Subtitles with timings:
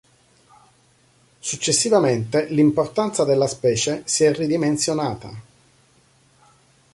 [1.37, 5.31] Successivamente l'importanza della specie si è ridimensionata.